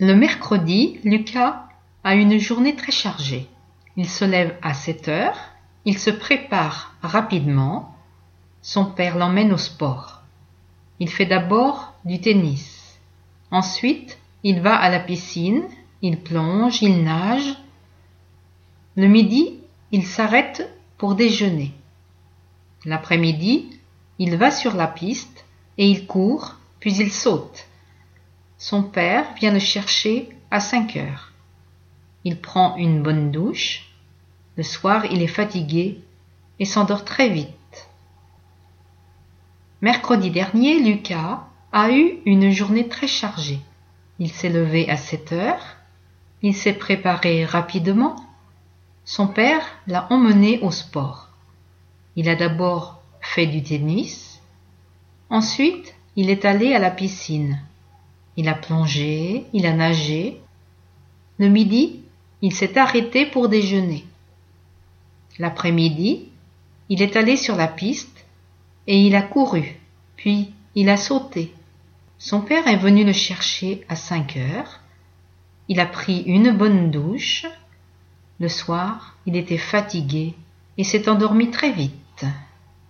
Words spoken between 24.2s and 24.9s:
il va sur la